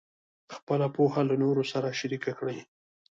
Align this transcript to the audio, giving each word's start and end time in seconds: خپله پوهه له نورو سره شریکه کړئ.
خپله 0.55 0.87
پوهه 0.95 1.21
له 1.29 1.35
نورو 1.43 1.63
سره 1.71 1.97
شریکه 1.99 2.31
کړئ. 2.39 2.59